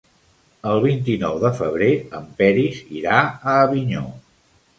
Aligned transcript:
El 0.69 0.79
vint-i-nou 0.85 1.37
de 1.43 1.51
febrer 1.59 1.89
en 2.21 2.25
Peris 2.41 2.81
irà 3.01 3.21
a 3.27 3.55
Avinyó. 3.69 4.05